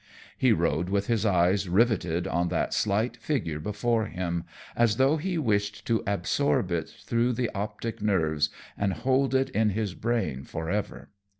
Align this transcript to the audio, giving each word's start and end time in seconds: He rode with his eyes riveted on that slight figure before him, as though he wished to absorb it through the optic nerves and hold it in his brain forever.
He 0.35 0.51
rode 0.51 0.89
with 0.89 1.05
his 1.05 1.27
eyes 1.27 1.69
riveted 1.69 2.25
on 2.27 2.47
that 2.47 2.73
slight 2.73 3.15
figure 3.17 3.59
before 3.59 4.05
him, 4.07 4.45
as 4.75 4.97
though 4.97 5.17
he 5.17 5.37
wished 5.37 5.85
to 5.85 6.01
absorb 6.07 6.71
it 6.71 6.89
through 6.89 7.33
the 7.33 7.51
optic 7.53 8.01
nerves 8.01 8.49
and 8.75 8.93
hold 8.93 9.35
it 9.35 9.51
in 9.51 9.69
his 9.69 9.93
brain 9.93 10.43
forever. 10.43 11.11